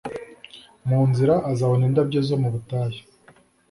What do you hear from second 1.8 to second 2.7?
indabyo zo mu